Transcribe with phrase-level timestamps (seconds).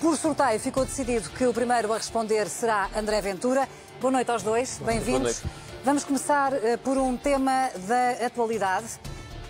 [0.00, 3.68] Por sorteio, ficou decidido que o primeiro a responder será André Ventura.
[4.00, 5.42] Boa noite aos dois, bem-vindos.
[5.84, 8.86] Vamos começar uh, por um tema da atualidade.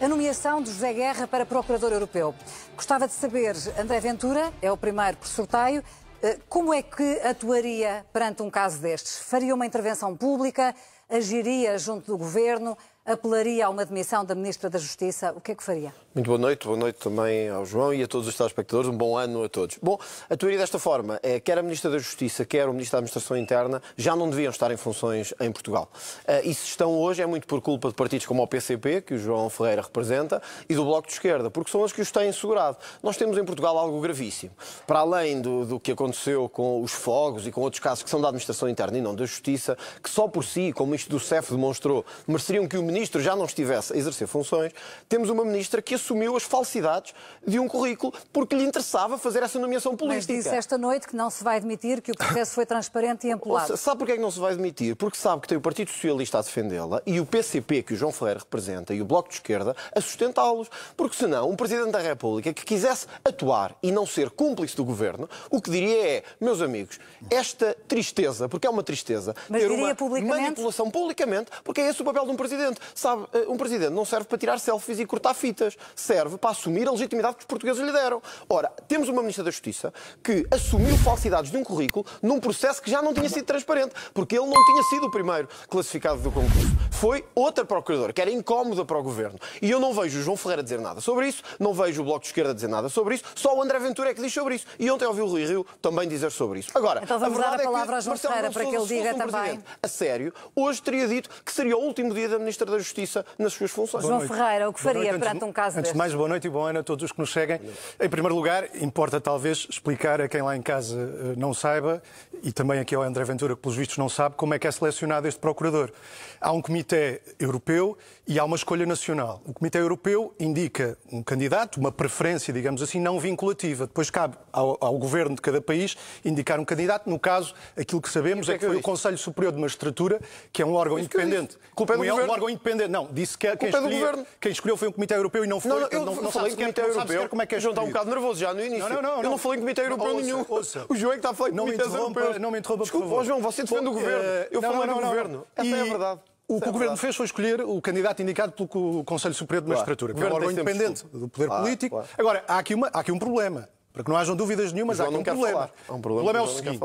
[0.01, 2.35] A nomeação de José Guerra para Procurador Europeu.
[2.75, 8.07] Gostava de saber, André Ventura é o primeiro por sorteio, uh, como é que atuaria
[8.11, 9.19] perante um caso destes?
[9.19, 10.75] Faria uma intervenção pública?
[11.11, 12.77] Agiria junto do governo?
[13.09, 15.95] Apelaria a uma demissão da Ministra da Justiça, o que é que faria?
[16.15, 19.17] Muito boa noite, boa noite também ao João e a todos os telespectadores, um bom
[19.17, 19.79] ano a todos.
[19.81, 22.99] Bom, a teoria desta forma é quer a Ministra da Justiça, quer o Ministro da
[22.99, 25.91] Administração Interna já não deviam estar em funções em Portugal.
[26.27, 29.15] Uh, e se estão hoje é muito por culpa de partidos como o PCP, que
[29.15, 32.31] o João Ferreira representa, e do Bloco de Esquerda, porque são os que os têm
[32.31, 32.77] segurado.
[33.03, 34.53] Nós temos em Portugal algo gravíssimo.
[34.87, 38.21] Para além do, do que aconteceu com os fogos e com outros casos que são
[38.21, 41.53] da Administração Interna e não da Justiça, que só por si, como isto do CEF
[41.53, 44.73] demonstrou, mereceriam que o Ministro ministro já não estivesse a exercer funções,
[45.09, 47.15] temos uma ministra que assumiu as falsidades
[47.47, 50.33] de um currículo porque lhe interessava fazer essa nomeação política.
[50.33, 53.31] Mas disse esta noite que não se vai admitir que o processo foi transparente e
[53.31, 53.77] ampulado.
[53.77, 54.97] Sabe porquê é que não se vai admitir?
[54.97, 58.13] Porque sabe que tem o Partido Socialista a defendê-la e o PCP, que o João
[58.13, 60.69] Ferreira representa, e o Bloco de Esquerda a sustentá-los.
[60.97, 65.29] Porque senão, um Presidente da República que quisesse atuar e não ser cúmplice do Governo,
[65.51, 66.99] o que diria é, meus amigos,
[67.31, 72.05] esta tristeza, porque é uma tristeza, Mas ter uma manipulação publicamente, porque é esse o
[72.05, 72.81] papel de um Presidente.
[72.95, 76.89] Sabe, eh, um presidente não serve para tirar selfies e cortar fitas, serve para assumir
[76.89, 78.23] a legitimidade que os portugueses lhe deram.
[78.49, 82.91] Ora, temos uma Ministra da Justiça que assumiu falsidades de um currículo num processo que
[82.91, 86.69] já não tinha sido transparente, porque ele não tinha sido o primeiro classificado do concurso.
[86.91, 89.39] Foi outra procuradora, que era incómoda para o governo.
[89.63, 92.21] E eu não vejo o João Ferreira dizer nada sobre isso, não vejo o Bloco
[92.21, 94.67] de Esquerda dizer nada sobre isso, só o André Ventura é que diz sobre isso.
[94.79, 96.71] E ontem ouvi o Rui Rio também dizer sobre isso.
[96.75, 99.15] Agora, então vamos a dar a palavra é a João Ferreira para que ele diga
[99.15, 99.65] um também.
[99.83, 103.53] A sério, hoje teria dito que seria o último dia da Ministra da Justiça nas
[103.53, 104.05] suas funções.
[104.05, 106.51] João Ferreira, o que faria noite, perante um caso Antes de mais, boa noite e
[106.51, 107.61] bom ano a todos os que nos seguem.
[108.01, 112.03] Em primeiro lugar, importa talvez explicar a quem lá em casa eh, não saiba,
[112.43, 114.71] e também aqui ao André Ventura, que pelos vistos não sabe, como é que é
[114.71, 115.91] selecionado este procurador.
[116.41, 117.97] Há um comitê europeu
[118.27, 119.43] e há uma escolha nacional.
[119.47, 123.87] O Comitê Europeu indica um candidato, uma preferência, digamos assim, não vinculativa.
[123.87, 127.09] Depois cabe ao, ao governo de cada país indicar um candidato.
[127.09, 130.21] No caso, aquilo que sabemos que é, que foi o Conselho Superior de Magistratura,
[130.53, 131.57] que é um órgão independente.
[131.75, 132.31] Culpa é do um, governo.
[132.31, 132.91] um órgão independente.
[132.91, 135.71] Não, disse que quem, escolheu, quem escolheu foi um Comitê Europeu e não foi.
[135.71, 137.29] Não, não eu não, não falei em Comitê Europeu.
[137.29, 138.89] Como é que é João está um bocado nervoso já no início.
[138.89, 139.23] Não, não, não.
[139.23, 140.45] Eu não falei em Comitê Europeu nenhum.
[140.89, 142.39] O João é que está a falar em Comitê Europeu.
[142.41, 143.25] Não me interrompa, Desculpa.
[143.25, 144.25] João, você defende o governo.
[144.25, 145.47] Eh, eu falei do governo.
[145.57, 146.21] Essa é a verdade.
[146.49, 150.15] O que o Governo fez foi escolher o candidato indicado pelo Conselho Superior de Magistratura,
[150.15, 151.97] que é um órgão independente do poder político.
[151.97, 152.09] Claro.
[152.17, 153.69] Agora, há aqui, uma, há aqui um problema.
[153.93, 155.71] Para que não hajam dúvidas nenhumas, há aqui um problema.
[155.91, 156.21] Um problema.
[156.21, 156.81] O problema é o seguinte.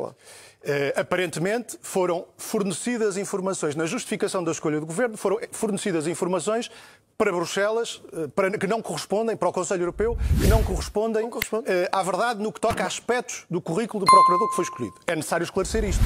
[0.63, 6.71] Uh, aparentemente foram fornecidas informações na justificação da escolha do governo, foram fornecidas informações
[7.17, 11.29] para Bruxelas, uh, para, que não correspondem, para o Conselho Europeu, que não correspondem não
[11.29, 11.69] corresponde.
[11.69, 14.95] uh, à verdade no que toca a aspectos do currículo do procurador que foi escolhido.
[15.07, 16.03] É necessário esclarecer isto,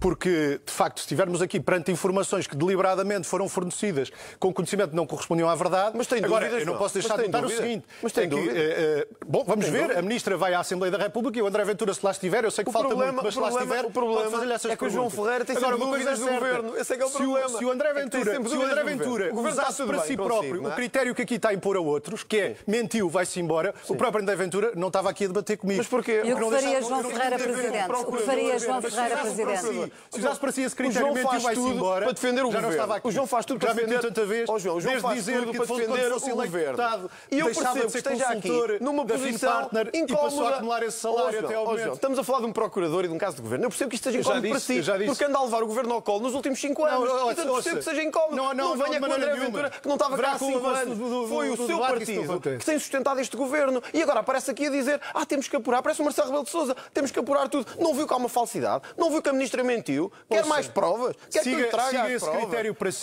[0.00, 4.96] porque, de facto, se estivermos aqui perante informações que deliberadamente foram fornecidas com conhecimento que
[4.96, 7.48] não correspondiam à verdade, mas tem agora, dúvidas, eu não posso deixar de notar o
[7.48, 9.98] seguinte, mas tem é que, bom, vamos tem ver, dúvida.
[9.98, 12.50] a Ministra vai à Assembleia da República e o André Ventura, se lá estiver, eu
[12.50, 15.10] sei que o falta problema, muito, mas se lá estiver, problema é que o João
[15.10, 16.76] Ferreira tem sempre dúvidas do governo.
[16.76, 17.58] Esse é que é o problema.
[17.58, 20.70] Se o André Ventura, é se o André Ventura o usasse para si próprio o
[20.72, 24.22] critério que aqui está a impor a outros, que é mentiu, vai-se embora, o próprio
[24.22, 25.78] André Ventura não estava aqui a debater comigo.
[25.78, 26.22] Mas porquê?
[26.24, 27.90] E o que faria João Ferreira presidente?
[27.92, 29.92] O que faria João Ferreira presidente?
[30.10, 32.04] Se usasse para si esse critério, mentiu, vai-se embora.
[32.04, 32.68] Para defender o governo.
[33.04, 34.00] O João faz tudo para defender.
[34.00, 34.48] tanta vez.
[34.48, 37.10] O João faz tudo para defender o governo.
[37.30, 40.48] E eu percebo que esteja aqui numa posição incómoda.
[40.56, 41.94] acumular esse salário até ao momento.
[41.94, 43.64] Estamos a falar de um procurador e de um caso de governo.
[43.64, 46.02] Eu percebo que isto esteja incómodo para si, porque anda a levar o governo ao
[46.02, 47.08] colo nos últimos 5 anos.
[47.08, 48.36] Não, Portanto, percebo que seja incómodo.
[48.36, 51.28] Não, não, não venha com o André Ventura, que não estava cá há 5 anos.
[51.28, 53.82] Foi o seu partido que tem sustentado este governo.
[53.92, 55.82] E agora aparece aqui a dizer, ah, temos que apurar.
[55.82, 57.66] Parece o Marcelo Rebelo de Sousa, temos que apurar tudo.
[57.78, 58.84] Não viu que há uma falsidade?
[58.96, 60.12] Não viu que a ministra mentiu?
[60.28, 61.16] Quer mais provas?
[61.30, 63.00] Quer que lhe traga siga esse critério para si.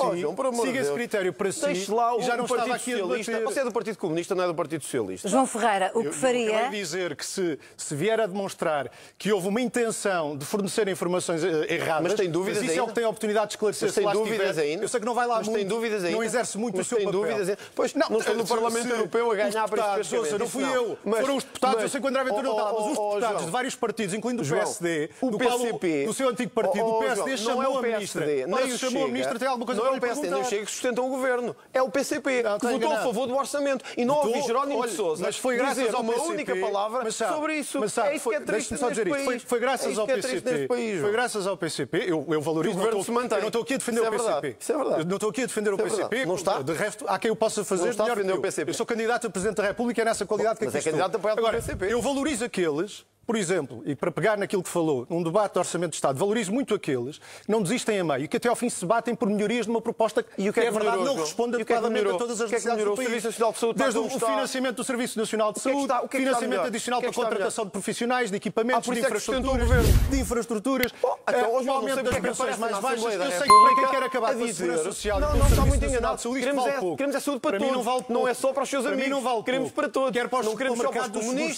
[0.61, 1.65] Siga esse critério para si.
[1.65, 3.39] Deixe lá o já não Partido Socialista.
[3.41, 5.27] Você é do Partido Comunista, não é do Partido Socialista.
[5.27, 6.45] João Ferreira, o que faria...
[6.45, 10.87] Eu quero dizer que se, se vier a demonstrar que houve uma intenção de fornecer
[10.87, 12.03] informações eh, erradas...
[12.03, 12.81] Mas tem dúvidas mas isso ainda?
[12.81, 13.87] é o que tem a oportunidade de esclarecer.
[13.87, 14.83] Mas tem dúvidas ainda?
[14.83, 15.59] Eu sei que não vai lá mas muito.
[15.59, 16.15] tem dúvidas ainda?
[16.15, 17.11] Não exerce muito mas o seu papel.
[17.23, 17.57] Dúvidas?
[17.75, 20.97] Pois não, não estou no Parlamento Europeu a ganhar para este ouça, não fui eu.
[21.03, 22.81] Mas, Foram os deputados, mas, eu sei que o André Ventura não está lá, mas
[22.81, 26.29] os oh, deputados João, de vários partidos, incluindo o PSD, o do, PCP, do seu
[26.29, 28.25] antigo partido, oh, o PSD chamou não é o a ministra.
[28.25, 30.45] Nem o chamou a ministra, tem alguma coisa não para é o PSD nem o.
[30.45, 31.55] Chega que sustentam o governo.
[31.73, 33.83] É o PCP, Não, que votou a favor do orçamento.
[33.97, 37.57] E não ouvi Jerónimo de Sousa mas foi graças ao uma PCP, única palavra sobre
[37.57, 37.79] isso.
[37.79, 39.07] Mas sabe, é isso que é triste só dizer.
[39.07, 39.43] Foi, país.
[39.43, 40.67] foi É graças ao é triste neste PCP.
[40.67, 41.97] país, Foi graças ao PCP.
[42.07, 42.73] Eu, eu valorizo.
[42.73, 43.37] O governo não estou- se mantém.
[43.37, 44.11] Eu não estou aqui a defender o.
[44.11, 44.55] PCP.
[44.59, 45.05] Isso é verdade.
[45.05, 45.77] Não estou aqui a defender o.
[45.77, 46.25] PCP.
[46.25, 46.61] Não está.
[46.61, 48.41] De resto, há quem o possa fazer melhor que o eu.
[48.41, 48.69] PCP.
[48.71, 50.91] Eu sou candidato a Presidente da República e é nessa qualidade que Mas aqui é
[50.91, 51.19] candidato estou.
[51.19, 51.93] apoiado pelo Agora, PCP.
[51.93, 55.91] eu valorizo aqueles por exemplo, e para pegar naquilo que falou, num debate de Orçamento
[55.91, 58.69] de Estado, valorizo muito aqueles que não desistem a meio e que até ao fim
[58.69, 61.15] se batem por melhorias de uma proposta que, e o que é, é verdade melhorou,
[61.15, 63.25] não responde é adequadamente a todas as que é necessidades do país.
[63.25, 66.25] O de Saúde Desde o, financiamento do Serviço Nacional de Saúde, o que é que
[66.25, 69.69] financiamento adicional para a contratação de profissionais, de equipamentos, ah, de é infraestruturas,
[70.09, 73.13] de infraestruturas, Bom, então, o aumento das pensões mais baixas.
[73.13, 75.85] Eu sei que para quem quer acabar com a Segurança Social não, não está muito
[75.85, 76.21] enganado.
[76.21, 77.73] Queremos é, queremos é saúde para, todos.
[77.73, 79.09] Não, vale não é só para os seus amigos.
[79.09, 80.11] Não vale queremos para todos.
[80.11, 81.57] Quer para os não queremos só para os comunistas.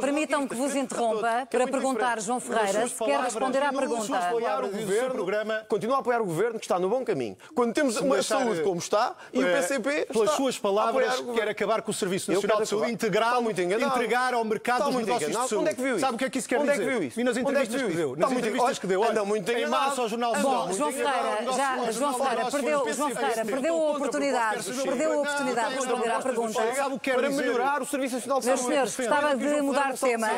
[0.00, 4.18] Permitam que vos interrompa para perguntar, João Ferreira, se quer responder à pergunta.
[4.18, 5.26] Apoiar o governo,
[5.68, 7.36] continua a apoiar o governo que está no bom caminho.
[7.54, 11.90] Quando temos uma saúde como está e o PCP pelas suas palavras quer acabar com
[11.90, 15.56] o Serviço Nacional de Saúde integral, entregar ao mercado dos negócios de saúde.
[15.56, 16.00] Onde é que viu isso?
[16.00, 16.72] Sabe o que é que isso quer dizer?
[16.72, 17.20] Onde é que viu isso?
[17.20, 20.34] E nas entrevistas que deu, nas entrevistas que deu, anda muito em março ao jornal
[20.40, 25.70] Bom, João Ferreira, já João Ferreira perdeu, João Ferreira perdeu a oportunidade, perdeu a oportunidade
[25.70, 26.60] de responder à pergunta.
[27.14, 28.60] Para melhorar o Serviço Nacional de Saúde.
[28.60, 30.28] Meus senhores, gostava de mudar de tema.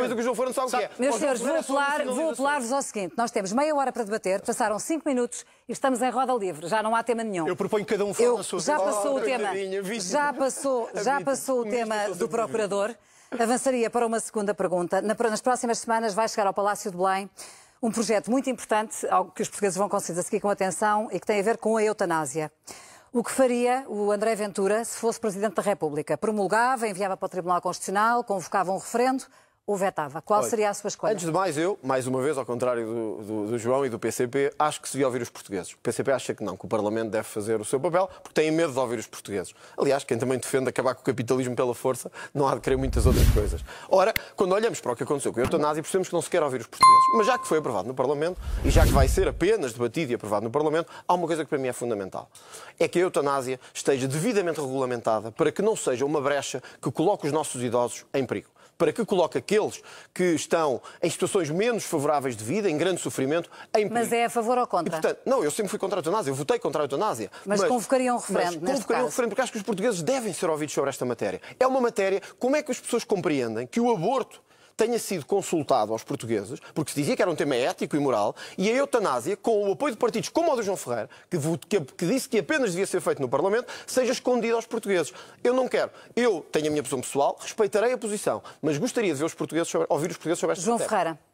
[0.00, 0.90] Mas o que o João Ferreira sabe o que é.
[0.98, 3.14] Meus senhores, vou apelar, vou apelar-vos ao seguinte.
[3.16, 6.66] Nós temos meia hora para debater, passaram cinco minutos e estamos em roda livre.
[6.68, 7.46] Já não há tema nenhum.
[7.46, 9.48] Eu proponho que cada um fale na sua Já passou o tema.
[10.00, 12.94] Já passou, já passou o tema do Procurador.
[13.30, 15.02] Avançaria para uma segunda pergunta.
[15.02, 17.28] Nas próximas semanas vai chegar ao Palácio de Belém
[17.80, 21.26] um projeto muito importante, algo que os portugueses vão considerar seguir com atenção e que
[21.26, 22.50] tem a ver com a eutanásia.
[23.12, 26.18] O que faria o André Ventura se fosse Presidente da República?
[26.18, 29.24] Promulgava, enviava para o Tribunal Constitucional, convocava um referendo
[29.68, 30.22] ou vetava?
[30.22, 31.12] Qual Olha, seria a sua escolha?
[31.12, 33.98] Antes de mais, eu, mais uma vez, ao contrário do, do, do, João e do
[33.98, 35.72] PCP, acho que se devia ouvir os portugueses.
[35.72, 38.50] O PCP acha que não, que o Parlamento deve fazer o seu papel, porque tem
[38.50, 39.54] medo de ouvir os portugueses.
[39.76, 43.04] Aliás, quem também defende acabar com o capitalismo pela força, não há de querer muitas
[43.04, 43.62] outras coisas.
[43.90, 46.42] Ora, quando olhamos para o que aconteceu com a eutanásia, percebemos que não se quer
[46.42, 47.04] ouvir os portugueses.
[47.18, 50.14] Mas já que foi aprovado no Parlamento, e já que vai ser apenas debatido e
[50.14, 52.30] aprovado no Parlamento, há uma coisa que para mim é fundamental.
[52.80, 57.26] É que a eutanásia esteja devidamente regulamentada para que não seja uma brecha que coloque
[57.26, 58.48] os nossos idosos em perigo
[58.78, 59.82] para que coloque aqueles
[60.14, 63.94] que estão em situações menos favoráveis de vida, em grande sofrimento, em perigo.
[63.94, 64.88] Mas é a favor ou contra?
[64.88, 67.28] E, portanto, não, eu sempre fui contra a eutanásia, eu votei contra a eutanásia.
[67.44, 70.32] Mas, mas convocariam um referendo, mas convocariam um referendo, porque acho que os portugueses devem
[70.32, 71.40] ser ouvidos sobre esta matéria.
[71.58, 74.40] É uma matéria, como é que as pessoas compreendem que o aborto
[74.78, 78.34] tenha sido consultado aos portugueses, porque se dizia que era um tema ético e moral,
[78.56, 81.36] e a eutanásia, com o apoio de partidos como o do João Ferreira, que,
[81.68, 85.12] que, que disse que apenas devia ser feito no Parlamento, seja escondida aos portugueses.
[85.42, 85.90] Eu não quero.
[86.14, 89.68] Eu tenho a minha posição pessoal, respeitarei a posição, mas gostaria de ver os portugueses
[89.68, 90.88] sobre, ouvir os portugueses sobre esta João matéria.
[90.88, 91.28] Ferreira.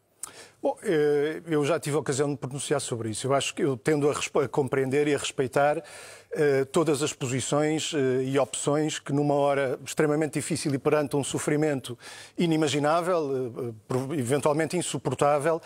[0.65, 3.27] Bom, eh, eu já tive a ocasião de pronunciar sobre isso.
[3.27, 8.21] Eu acho que eu tendo a, compreender e a respeitar uh, todas as posições uh,
[8.23, 11.97] e opções que, numa hora extremamente difícil e perante um sofrimento
[12.37, 15.61] inimaginável, uh, eventualmente insuportável,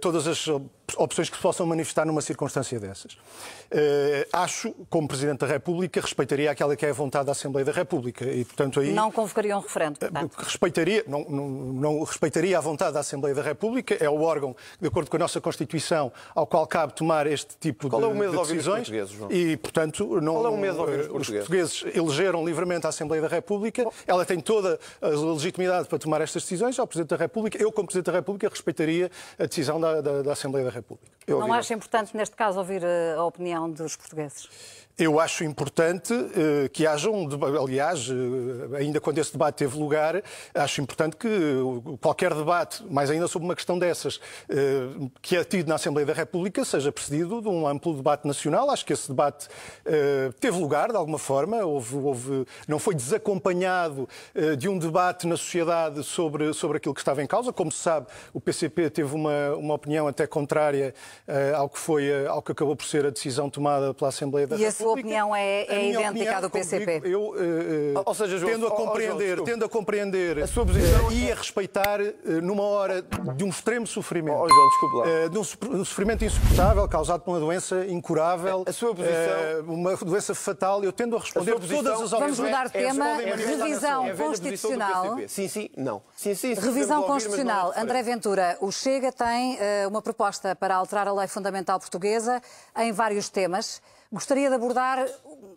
[0.00, 0.46] todas as
[0.96, 3.16] opções que se possam manifestar numa circunstância dessas.
[4.32, 8.24] acho, como Presidente da República, respeitaria aquela que é a vontade da Assembleia da República
[8.24, 9.98] e, portanto, aí não convocaria um referendo.
[9.98, 10.36] Portanto.
[10.36, 13.96] Respeitaria, não, não, não respeitaria a vontade da Assembleia da República.
[13.98, 17.88] É o órgão, de acordo com a nossa Constituição, ao qual cabe tomar este tipo
[17.88, 18.86] Qual de, é o medo de decisões.
[18.86, 19.30] De João?
[19.30, 21.28] E, portanto, não, Qual é o medo de ouvir os, portugueses?
[21.28, 23.84] os portugueses elegeram livremente a Assembleia da República.
[23.84, 23.92] Bom.
[24.06, 26.78] Ela tem toda a legitimidade para tomar estas decisões.
[26.78, 30.32] Ao Presidente da República, eu, como Presidente da República, respeitaria a decisão da, da, da
[30.32, 31.15] Assembleia da República.
[31.26, 34.48] Eu não acha importante, neste caso, ouvir a opinião dos portugueses?
[34.98, 39.78] Eu acho importante uh, que haja um debate, aliás, uh, ainda quando esse debate teve
[39.78, 40.22] lugar,
[40.54, 41.28] acho importante que
[42.00, 44.18] qualquer debate, mais ainda sobre uma questão dessas,
[45.20, 48.70] que é tido na Assembleia da República, seja precedido de um amplo debate nacional.
[48.70, 49.48] Acho que esse debate
[50.40, 54.08] teve lugar, de alguma forma, houve, houve, não foi desacompanhado
[54.58, 57.52] de um debate na sociedade sobre, sobre aquilo que estava em causa.
[57.52, 60.94] Como se sabe, o PCP teve uma, uma opinião até contrária
[61.54, 64.76] ao, que foi, ao que acabou por ser a decisão tomada pela Assembleia da República
[64.76, 67.00] sua opinião é, é idêntica à do PCP?
[67.00, 70.66] Digo, eu uh, ou seja, João, tendo a compreender, oh, tendo a compreender a sua
[70.66, 73.02] posição, uh, e a respeitar uh, numa hora
[73.36, 75.28] de um extremo sofrimento, oh, João, desculpe lá.
[75.28, 80.34] de um, um, sofrimento insuportável causado por uma doença incurável, a sua posição, uma doença
[80.34, 83.34] fatal, eu tendo a responder a posição, todas as Vamos mudar de é, tema, é,
[83.34, 85.18] revisão é constitucional.
[85.28, 86.02] Sim, sim, não.
[86.14, 87.72] Sim, sim, revisão constitucional.
[87.76, 89.58] André Ventura, o Chega tem
[89.88, 92.42] uma proposta para alterar a lei fundamental portuguesa
[92.76, 93.80] em vários temas.
[94.12, 95.04] Gostaria de abordar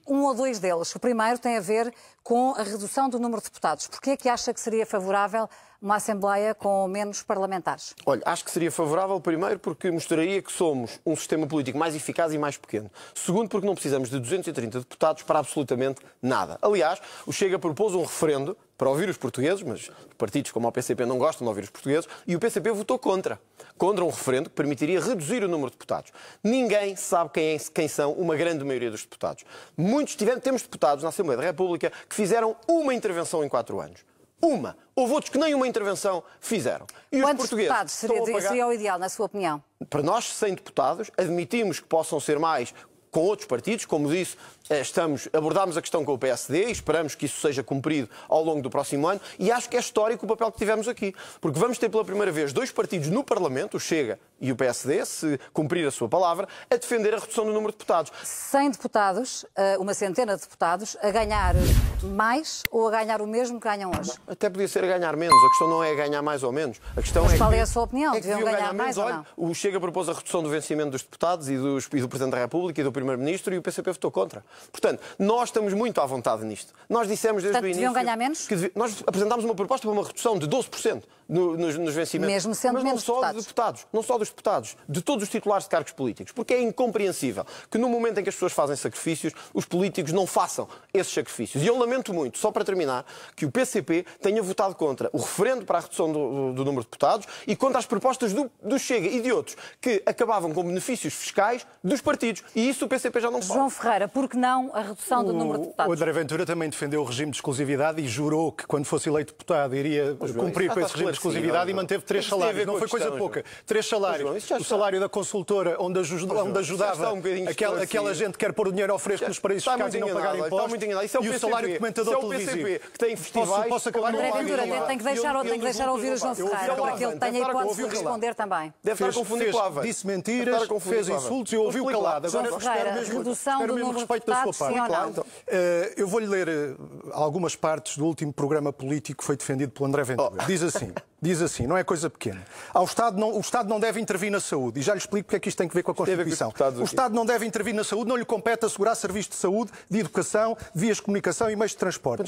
[0.08, 0.94] um ou dois deles.
[0.96, 3.88] O primeiro tem a ver com a redução do número de deputados.
[3.88, 5.48] Porquê é que acha que seria favorável
[5.82, 7.96] uma Assembleia com menos parlamentares?
[8.06, 12.34] Olha, acho que seria favorável, primeiro, porque mostraria que somos um sistema político mais eficaz
[12.34, 12.92] e mais pequeno.
[13.14, 16.58] Segundo, porque não precisamos de 230 deputados para absolutamente nada.
[16.62, 21.06] Aliás, o Chega propôs um referendo para ouvir os portugueses, mas partidos como o PCP
[21.06, 23.40] não gostam de ouvir os portugueses, e o PCP votou contra.
[23.78, 26.12] Contra um referendo que permitiria reduzir o número de deputados.
[26.44, 29.44] Ninguém sabe quem, é, quem são uma grande maioria dos deputados.
[29.78, 34.10] Muitos tivemos, temos deputados na Assembleia da República que fizeram uma intervenção em quatro anos
[34.42, 34.78] Uma.
[34.96, 36.86] Houve outros que nem uma intervenção fizeram.
[37.12, 38.42] E Quantos os portugueses deputados seria, pagar...
[38.42, 39.64] seria o ideal, na sua opinião?
[39.90, 42.74] Para nós, 100 deputados, admitimos que possam ser mais
[43.12, 43.86] com outros partidos.
[43.86, 44.38] Como disse,
[44.70, 48.62] estamos, abordámos a questão com o PSD e esperamos que isso seja cumprido ao longo
[48.62, 49.20] do próximo ano.
[49.38, 51.14] E acho que é histórico o papel que tivemos aqui.
[51.42, 55.06] Porque vamos ter pela primeira vez dois partidos no Parlamento, o Chega e o PSD,
[55.06, 58.12] se cumprir a sua palavra, a defender a redução do número de deputados.
[58.24, 61.56] 100 deputados, eh, uma centena de deputados, a ganhar
[62.04, 64.14] mais ou a ganhar o mesmo que ganham hoje?
[64.28, 65.36] Até podia ser a ganhar menos.
[65.44, 66.80] A questão não é a ganhar mais ou menos.
[66.96, 68.14] A questão Mas é qual que, é a sua opinião?
[68.14, 69.16] É Deviam ganhar, ganhar mais ou não?
[69.18, 72.32] Olha, o Chega propôs a redução do vencimento dos deputados e, dos, e do Presidente
[72.34, 74.44] da República e do Primeiro-Ministro e o PCP votou contra.
[74.72, 76.74] Portanto, nós estamos muito à vontade nisto.
[76.90, 77.82] Nós dissemos desde Portanto, o início...
[77.82, 78.48] deviam ganhar menos?
[78.48, 82.34] Que nós apresentámos uma proposta para uma redução de 12% no, nos, nos, vencimentos.
[82.34, 83.36] Mesmo sendo Mas não não só deputados.
[83.36, 86.34] dos deputados, não só dos deputados, de todos os titulares de cargos políticos.
[86.34, 90.26] Porque é incompreensível que no momento em que as pessoas fazem sacrifícios, os políticos não
[90.26, 91.64] façam esses sacrifícios.
[91.64, 93.06] E eu lamento muito, só para terminar,
[93.36, 96.88] que o PCP tenha votado contra o referendo para a redução do, do número de
[96.88, 101.14] deputados e contra as propostas do, do Chega e de outros que acabavam com benefícios
[101.14, 102.44] fiscais dos partidos.
[102.56, 103.54] E isso o PCP já não faz.
[103.54, 105.92] João Ferreira, por que não a redução do número de deputados?
[105.92, 109.34] O André Ventura também defendeu o regime de exclusividade e jurou que quando fosse eleito
[109.34, 112.66] deputado iria cumprir com esse regime de exclusividade e manteve três salários.
[112.66, 113.44] Não foi coisa pouca.
[113.66, 114.50] Três salários.
[114.52, 117.14] O salário da consultora onde, onde ajudava
[117.50, 120.10] aquela, aquela gente que quer pôr o dinheiro ao fresco nos paraísos fiscais e não
[120.10, 120.80] pagar impostos.
[121.22, 122.68] E o salário de comentador televisivo.
[122.92, 123.70] que tem festivais...
[123.70, 126.98] Posso acabar André Ventura, tem que deixar, tem que deixar ouvir o João Ferreira para
[126.98, 128.74] que ele tenha hipótese de responder também.
[128.84, 129.82] Deve estar confundido com a Ava.
[129.82, 132.28] Disse mentiras, fez insultos e ouviu calado.
[132.28, 135.22] Agora espero mesmo, respeito da sua parte.
[135.48, 136.76] Eh, eu vou-lhe ler eh,
[137.12, 140.46] algumas partes do último programa político que foi defendido pelo André Ventura.
[140.46, 142.42] Diz assim, diz assim, não é coisa pequena.
[142.74, 144.80] Ao Estado não, o Estado não deve intervir na saúde.
[144.80, 146.54] E já lhe explico porque é que isto tem que ver com a Constituição.
[146.80, 150.00] O Estado não deve intervir na saúde, não lhe compete assegurar serviços de saúde, de
[150.00, 152.24] educação, vias de comunicação e meios de transporte.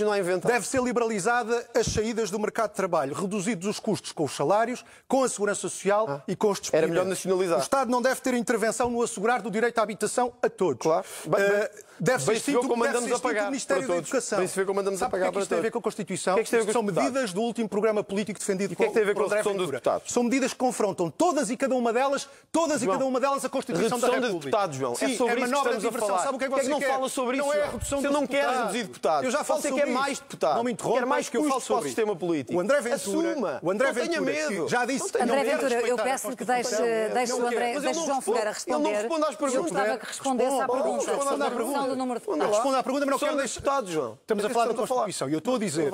[0.45, 4.83] Deve ser liberalizada as saídas do mercado de trabalho, reduzidos os custos com os salários,
[5.07, 6.21] com a segurança social ah.
[6.27, 6.73] e com os despedimentos.
[6.73, 7.59] Era melhor nacionalizar.
[7.59, 10.81] O Estado não deve ter intervenção no assegurar do direito à habitação a todos.
[10.81, 11.05] Claro.
[11.27, 14.39] Uh, deve ser extinto, como a pagar o Ministério da Educação.
[14.39, 15.71] Bem se vê como andamos Sabe a pagar que é que isto tem a ver
[15.71, 16.33] com a Constituição?
[16.33, 18.93] Que é que isto são medidas do último programa político defendido por, que é que
[18.93, 20.11] tem a ver com a redução dos deputados?
[20.11, 23.45] São medidas que confrontam todas e cada uma delas, todas João, e cada uma delas
[23.45, 24.29] a Constituição da República.
[24.31, 24.95] de deputados, João.
[24.95, 26.23] Sim, é sobre é isso que estamos a falar.
[26.23, 26.89] Sabe o que é que você não quer?
[26.89, 27.45] fala sobre isso?
[27.45, 29.25] Não é a redução Você não quer reduzir deputados.
[29.25, 30.57] Eu já falo Você quer mais deputados.
[30.57, 30.99] Não me interrompa.
[30.99, 32.57] Quer mais que eu falo sobre o sistema político.
[32.57, 33.59] O André Ventura, Assuma.
[33.61, 34.67] O André não Ventura, medo.
[34.67, 35.11] já disse.
[35.19, 36.75] André Ventura, eu peço que deixe,
[37.13, 38.73] deixe o André, deixe o João Ferreira responder.
[38.73, 39.55] Eu não respondo às perguntas.
[39.55, 42.55] Eu gostava que respondesse à pergunta redução do número de deputados.
[42.55, 43.59] Responda à pergunta, mas não quero deixar.
[43.59, 44.17] deputados, João.
[44.21, 45.29] Estamos a falar da Constituição.
[45.29, 45.91] E eu estou a dizer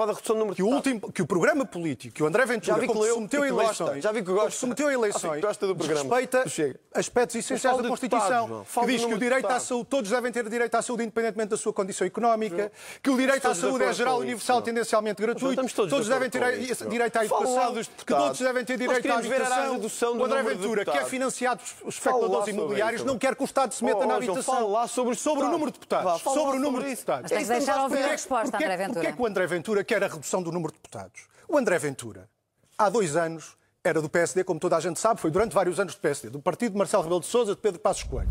[0.56, 4.12] que o último, que o programa político que o André Ventura submeteu a eleições, já
[4.12, 6.16] vi que gosta, submeteu a eleições, gosta do programa.
[6.18, 6.46] respeita
[6.94, 10.76] aspectos essenciais da Constituição, que diz que o direito à saúde, todos devem ter direito
[10.76, 14.62] à saúde independentemente da sua condição económica, que o direito à saúde é geral, universal,
[14.62, 16.42] tendencialmente gratuito, todos devem ter
[16.88, 17.74] direito à educação,
[18.06, 20.18] que todos devem ter direito à habitação.
[20.18, 23.84] O André Ventura, que é financiado por especuladores imobiliários, não quer que o Estado se
[23.84, 24.88] meta na habitação.
[24.88, 26.22] Sobre o número de deputados.
[26.22, 27.24] Sobre o número de deputados.
[27.24, 28.94] Mas tem que deixar ouvir a resposta, André Ventura.
[28.94, 31.22] Porquê é que o André Ventura quer a redução do número de deputados?
[31.48, 32.30] O André Ventura,
[32.78, 35.96] há dois anos, era do PSD, como toda a gente sabe, foi durante vários anos
[35.96, 38.30] do PSD, do partido de Marcelo Rebelo de Sousa, de Pedro Passos Coelho.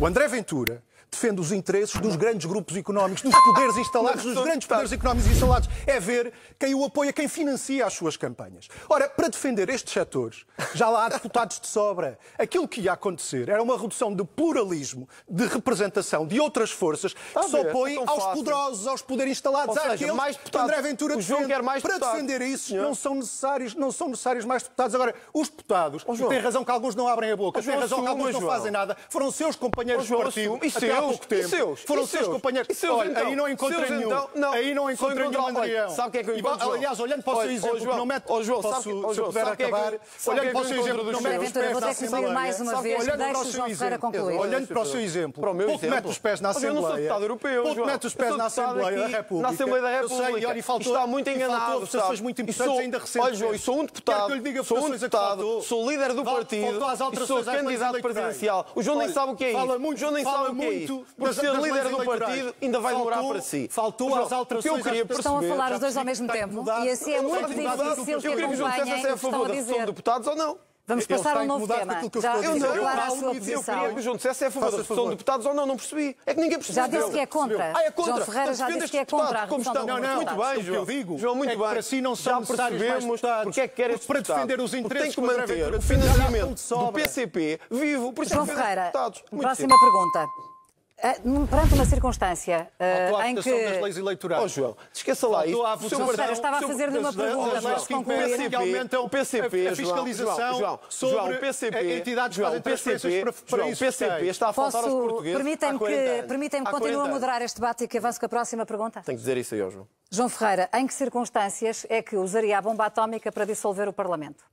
[0.00, 4.66] O André Ventura defende os interesses dos grandes grupos económicos, dos poderes instalados, dos grandes
[4.66, 5.68] poderes económicos instalados.
[5.86, 8.68] É ver quem o apoia, quem financia as suas campanhas.
[8.88, 10.44] Ora, para defender estes setores,
[10.74, 12.18] já lá há deputados de sobra.
[12.38, 17.48] Aquilo que ia acontecer era uma redução de pluralismo, de representação de outras forças que
[17.48, 21.56] se opõem é aos poderosos, aos poderes instalados, seja, àqueles mais que André Ventura defende.
[21.62, 24.94] Mais para defender isso não são, necessários, não são necessários mais deputados.
[24.94, 28.08] Agora, os deputados, oh, têm razão que alguns não abrem a boca, têm razão que
[28.08, 30.58] alguns não fazem nada, foram seus companheiros oh, de partido
[30.98, 31.48] há pouco tempo.
[31.48, 32.76] Seus, foram seus, companheiros.
[32.76, 34.06] Seus, Olha, então, aí não encontrei nenhum.
[34.06, 34.52] Então, não.
[34.52, 35.90] Aí não encontrei nenhum Andrião.
[35.90, 38.24] Sabe o que é que eu encontro, Aliás, olhando para o seu exemplo, não mete...
[38.28, 39.92] Oh, João, sabe, se eu puder acabar,
[40.26, 42.28] olhando para o seu exemplo, não mete os pés na Assembleia.
[42.30, 44.38] mais uma vez, deixe o João Ferreira concluir.
[44.38, 46.70] Olhando para o seu exemplo, pouco mete os pés na Assembleia.
[46.70, 49.48] Eu não sou deputado europeu, Pouco mete os pés na Assembleia da República.
[49.48, 50.86] Na Assembleia da República.
[50.86, 53.26] Está muito enganado, votações muito importantes ainda recentes.
[53.26, 56.78] Olha, João, e sou um deputado, sou um deputado, sou líder do partido
[57.12, 58.66] e sou candidato presidencial.
[58.74, 59.60] O João nem sabe o que é isso.
[59.60, 60.85] O João nem sabe o que é isso.
[60.86, 63.68] Por ser líder do partido, ainda vai demorar para si.
[63.70, 64.84] Faltou às alterações.
[65.10, 66.64] Estão a falar os dois ao mesmo tempo.
[66.84, 69.86] E assim é muito difícil que acompanhem o que estão a dizer.
[69.86, 70.58] deputados ou não.
[70.88, 72.00] Vamos passar a um novo tema.
[72.22, 73.74] Já eu não, clara a sua posição.
[73.74, 75.66] Eu queria que o João dissesse é a favor da redução de deputados ou não,
[75.66, 76.16] não percebi.
[76.24, 76.82] É que ninguém percebeu.
[76.84, 77.72] Já disse que é contra.
[77.74, 78.14] Ah, é contra.
[78.14, 80.78] João Ferreira já disse que é contra a redução Não, não, muito bem, João.
[80.78, 81.68] eu digo João, muito é que bem.
[81.68, 85.24] para si não são já percebemos porque é que quer Para defender os interesses tem
[85.24, 88.12] que manter o financiamento do PCP vivo.
[88.12, 90.55] Por isso João Ferreira, próxima pergunta.
[90.96, 93.64] Uh, perante uma circunstância uh, em que...
[93.64, 94.42] das leis eleitorais.
[94.42, 95.62] Oh, João, esqueça lá isso.
[95.62, 98.48] A João Ferreira, estava a fazer-lhe uma pergunta, mas concluir.
[98.48, 103.58] PCP, o PCP, a fiscalização João, sobre João, o PCP, entidades João, PCP, para, para
[103.58, 107.08] João, isso PCP está a faltar Posso, aos portugueses Permitem-me que, permitem que continue a
[107.08, 109.02] moderar este debate e que avance com a próxima pergunta?
[109.02, 109.88] Tenho que dizer isso aí, oh, João.
[110.10, 114.44] João Ferreira, em que circunstâncias é que usaria a bomba atómica para dissolver o Parlamento?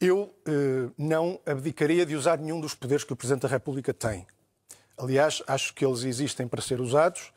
[0.00, 4.26] Eu eh, não abdicaria de usar nenhum dos poderes que o Presidente da República tem.
[4.98, 7.32] Aliás, acho que eles existem para ser usados.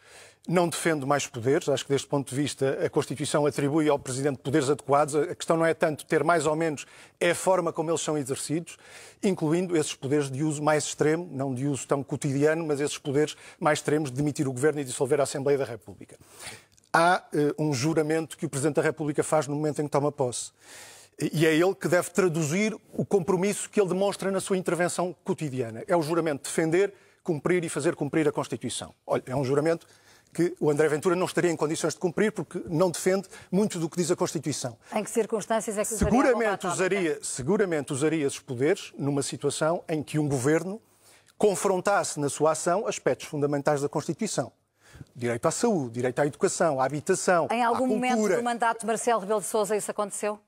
[0.48, 4.40] Não defendo mais poderes, acho que deste ponto de vista a Constituição atribui ao Presidente
[4.40, 5.14] poderes adequados.
[5.14, 6.88] A questão não é tanto ter mais ou menos,
[7.20, 8.78] é a forma como eles são exercidos,
[9.22, 13.36] incluindo esses poderes de uso mais extremo, não de uso tão cotidiano, mas esses poderes
[13.60, 16.18] mais extremos de demitir o Governo e dissolver a Assembleia da República.
[16.92, 20.12] Há uh, um juramento que o Presidente da República faz no momento em que toma
[20.12, 20.52] posse.
[21.34, 25.84] E é ele que deve traduzir o compromisso que ele demonstra na sua intervenção cotidiana.
[25.86, 28.94] É o juramento de defender, cumprir e fazer cumprir a Constituição.
[29.06, 29.86] Olha, é um juramento
[30.34, 33.90] que o André Ventura não estaria em condições de cumprir porque não defende muito do
[33.90, 34.78] que diz a Constituição.
[34.94, 40.04] Em que circunstâncias é que usaria seguramente usaria, seguramente usaria esses poderes numa situação em
[40.04, 40.82] que um governo
[41.38, 44.52] confrontasse na sua ação aspectos fundamentais da Constituição.
[45.16, 49.22] Direito à saúde, direito à educação, à habitação, Em algum momento do mandato de Marcelo
[49.22, 50.40] Rebelo de Sousa isso aconteceu?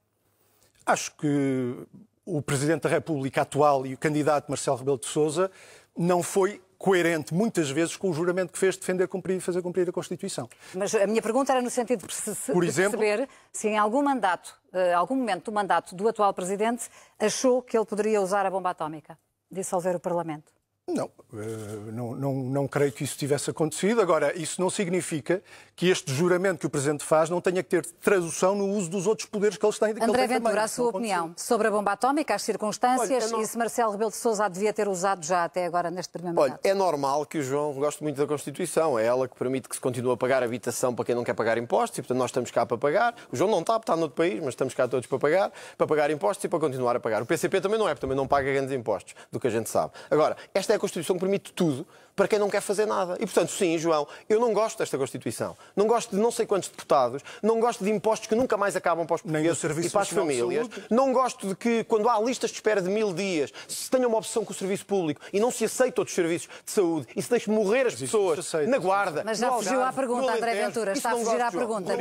[0.86, 1.88] Acho que
[2.26, 5.50] o Presidente da República atual e o candidato Marcelo Rebelo de Sousa
[5.98, 9.88] não foi coerente muitas vezes com o juramento que fez defender cumprir e fazer cumprir
[9.88, 10.50] a Constituição.
[10.74, 14.58] Mas a minha pergunta era no sentido de, Por exemplo, perceber se em algum mandato,
[14.74, 18.72] uh, algum momento do mandato do atual Presidente, achou que ele poderia usar a bomba
[18.72, 19.18] atómica,
[19.52, 20.52] dissolver o Parlamento.
[20.94, 24.02] Não, eh, não, não, não, creio que isso tivesse acontecido.
[24.02, 25.42] Agora, isso não significa
[25.76, 29.08] que este juramento que o Presidente faz não tenha que ter tradução no uso dos
[29.08, 29.94] outros poderes que eles têm.
[29.94, 30.64] Que André ele Ventura, também.
[30.64, 33.42] a sua opinião sobre a bomba atómica, as circunstâncias Olha, não...
[33.42, 36.52] e se Marcelo Rebelo de Sousa devia ter usado já até agora neste primeiro Olha,
[36.52, 36.66] mandato?
[36.66, 39.00] é normal que o João goste muito da Constituição.
[39.00, 41.58] É ela que permite que se continue a pagar habitação para quem não quer pagar
[41.58, 43.16] impostos e, portanto, nós estamos cá para pagar.
[43.32, 46.12] O João não está, está noutro país, mas estamos cá todos para pagar, para pagar
[46.12, 47.22] impostos e para continuar a pagar.
[47.22, 49.70] O PCP também não é, porque também não paga grandes impostos, do que a gente
[49.70, 49.94] sabe.
[50.10, 53.16] Agora, esta é a Constituição permite tudo para quem não quer fazer nada.
[53.16, 55.56] E, portanto, sim, João, eu não gosto desta Constituição.
[55.76, 59.06] Não gosto de não sei quantos deputados, não gosto de impostos que nunca mais acabam
[59.06, 60.68] para os portugueses e para as famílias.
[60.90, 64.18] Não gosto de que, quando há listas de espera de mil dias, se tenha uma
[64.18, 67.30] opção com o serviço público e não se aceita outros serviços de saúde e se
[67.30, 69.24] deixe morrer as pessoas na guarda.
[69.26, 70.94] Mas já fugiu à pergunta, André Ventura.
[70.94, 71.94] Está a fugir à pergunta.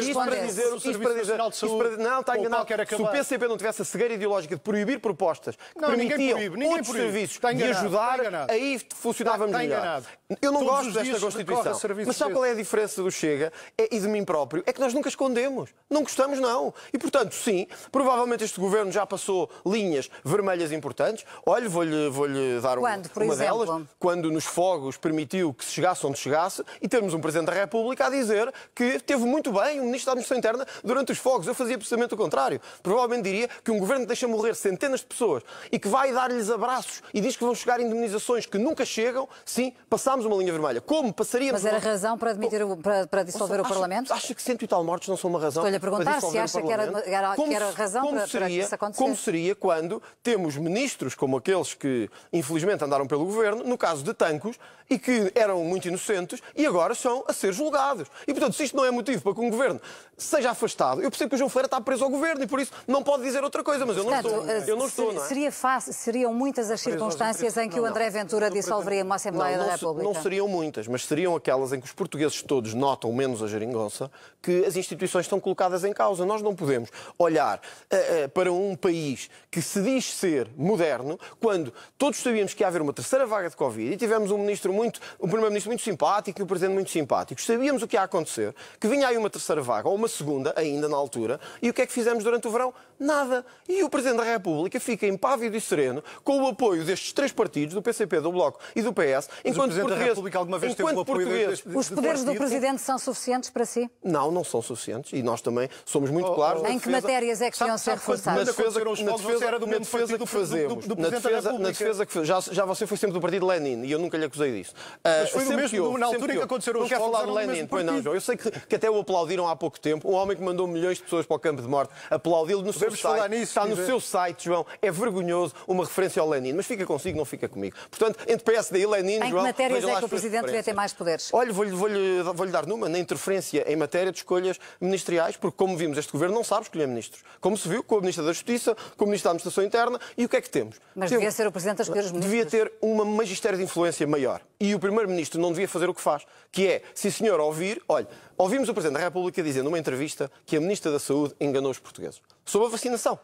[0.00, 1.96] Isso para dizer o Serviço Nacional de Saúde.
[1.96, 2.66] Não, está enganado.
[2.88, 6.38] Se o PCP não tivesse a cegueira ideológica de proibir propostas que permitiam
[6.70, 10.02] outros serviços e ajudar, aí funcionávamos melhor.
[10.42, 11.80] Eu não Todos gosto desta Constituição.
[12.06, 14.62] Mas sabe qual é a diferença do Chega é, e de mim próprio?
[14.66, 15.70] É que nós nunca escondemos.
[15.88, 16.74] Não gostamos, não.
[16.92, 21.24] E, portanto, sim, provavelmente este governo já passou linhas vermelhas importantes.
[21.44, 22.28] Olha, vou-lhe vou
[22.60, 23.66] dar Quando, uma exemplo?
[23.66, 23.82] delas.
[23.98, 28.06] Quando nos fogos permitiu que se chegasse onde chegasse e termos um Presidente da República
[28.06, 31.46] a dizer que teve muito bem o Ministro da Administração Interna durante os fogos.
[31.46, 32.60] Eu fazia precisamente o contrário.
[32.82, 36.50] Provavelmente diria que um governo que deixa morrer centenas de pessoas e que vai dar-lhes
[36.50, 40.80] abraços e diz que vão chegar indemnizações que nunca chegam, sim, passámos uma linha vermelha.
[40.80, 41.62] Como passaríamos...
[41.62, 44.12] Mas era razão para, admitir o, para, para dissolver acha, o Parlamento?
[44.12, 46.60] Acha que cento e tal mortos não são uma razão Estou-lhe a perguntar se acha
[46.60, 49.02] que era, era, como, que era razão como para, seria, para que isso acontecesse.
[49.04, 54.12] Como seria quando temos ministros como aqueles que, infelizmente, andaram pelo governo, no caso de
[54.12, 58.08] Tancos, e que eram muito inocentes e agora são a ser julgados.
[58.26, 59.80] E, portanto, se isto não é motivo para que um governo
[60.16, 62.72] seja afastado, eu percebo que o João Ferreira está preso ao governo e, por isso,
[62.86, 64.46] não pode dizer outra coisa, mas eu não estou.
[64.46, 65.26] Eu não estou não é?
[65.26, 69.66] seria fácil, seriam muitas as circunstâncias em que o André Ventura dissolveria uma Assembleia não,
[69.66, 70.02] da República?
[70.02, 74.10] Não seriam muitas, mas seriam aquelas em que os portugueses todos notam, menos a geringonça,
[74.42, 76.24] que as instituições estão colocadas em causa.
[76.24, 81.72] Nós não podemos olhar uh, uh, para um país que se diz ser moderno quando
[81.98, 85.00] todos sabíamos que ia haver uma terceira vaga de Covid e tivemos um ministro muito,
[85.20, 87.40] um primeiro-ministro muito simpático e um presidente muito simpático.
[87.40, 90.88] Sabíamos o que ia acontecer, que vinha aí uma terceira vaga, ou uma segunda, ainda
[90.88, 92.72] na altura, e o que é que fizemos durante o verão?
[92.98, 93.44] Nada.
[93.68, 97.74] E o Presidente da República fica impávido e sereno com o apoio destes três partidos,
[97.74, 100.74] do PCP, do Bloco e do PS, Mas enquanto o Presidente da República alguma vez
[100.74, 103.90] teve o apoio deste, deste, Os poderes do Presidente são suficientes para si?
[104.02, 106.62] Não, não são suficientes e nós também somos muito claros.
[106.62, 108.40] Oh, oh, em que matérias é que deviam ser reforçados?
[108.40, 110.74] Na defesa, na defesa, era do na defesa que fazemos.
[110.74, 113.46] Do, do, do na, defesa, na defesa que já, já você foi sempre do partido
[113.46, 114.74] Lenin e eu nunca lhe acusei disso.
[115.02, 117.26] Mas foi uh, no mesmo, houve, na altura em que aconteceram os Não quero falar
[117.26, 118.14] de Lenin, pois não, João.
[118.14, 120.10] Eu sei que, que até o aplaudiram há pouco tempo.
[120.10, 122.90] Um homem que mandou milhões de pessoas para o campo de morte aplaudi-lo no seu
[122.94, 123.34] site.
[123.36, 124.66] Está no seu site, João.
[124.80, 126.52] É vergonhoso uma referência ao Lenin.
[126.52, 127.76] Mas fica consigo, não fica comigo.
[127.90, 130.72] Portanto, entre PSD e Lenin, em João, que matérias é que o Presidente devia ter
[130.74, 131.32] mais poderes?
[131.32, 135.76] Olha, vou-lhe vou vou dar numa, na interferência em matéria de escolhas ministeriais, porque, como
[135.76, 137.22] vimos, este Governo não sabe escolher ministros.
[137.40, 140.24] Como se viu com a Ministra da Justiça, com o Ministro da Administração Interna, e
[140.24, 140.76] o que é que temos?
[140.94, 142.30] Mas temos, devia ser o Presidente a escolher os ministros.
[142.30, 144.40] Devia ter uma magistério de influência maior.
[144.58, 148.08] E o Primeiro-Ministro não devia fazer o que faz, que é, se senhor ouvir, olha,
[148.36, 151.78] ouvimos o Presidente da República dizer numa entrevista que a Ministra da Saúde enganou os
[151.78, 153.18] portugueses sobre a vacinação.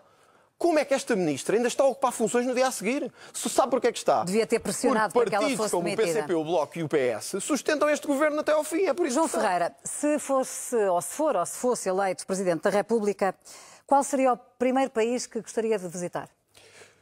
[0.62, 3.12] Como é que esta ministra ainda está a ocupar funções no dia a seguir?
[3.34, 4.22] Se sabe por que é que está?
[4.22, 6.08] Devia ter pressionado para que ela fosse como demitida.
[6.08, 8.84] o PCP, o Bloco e o PS sustentam este governo até ao fim.
[8.84, 12.62] É por isso João Ferreira, se fosse, ou se for, ou se fosse eleito Presidente
[12.62, 13.34] da República,
[13.84, 16.28] qual seria o primeiro país que gostaria de visitar?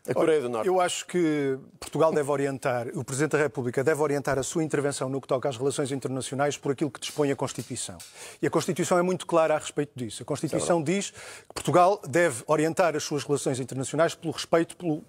[0.09, 0.67] A Coreia do Norte.
[0.67, 5.09] Eu acho que Portugal deve orientar, o Presidente da República deve orientar a sua intervenção
[5.09, 7.99] no que toca às relações internacionais por aquilo que dispõe a Constituição.
[8.41, 10.23] E a Constituição é muito clara a respeito disso.
[10.23, 15.05] A Constituição diz que Portugal deve orientar as suas relações internacionais pelo respeito pelo